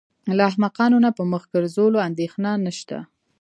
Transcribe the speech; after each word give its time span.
له 0.37 0.41
احمقانو 0.49 0.97
نه 1.05 1.09
په 1.17 1.23
مخ 1.31 1.43
ګرځولو 1.53 1.97
اندېښنه 2.07 2.51
نشته. 2.65 2.97